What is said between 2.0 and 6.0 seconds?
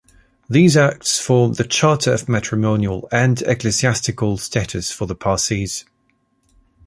of matrimonial and ecclesiastical status for the Parsees.